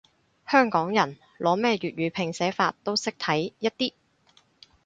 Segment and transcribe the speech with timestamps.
[0.47, 3.93] 香港人，攞咩粵語拼寫法都識睇一啲